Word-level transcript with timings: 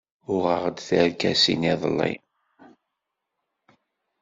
Uɣeɣ-d 0.33 0.77
tarkasin 0.87 1.63
iḍelli. 1.71 2.13